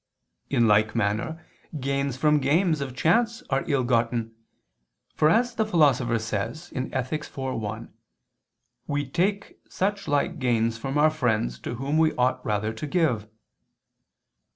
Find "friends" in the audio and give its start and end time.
11.11-11.59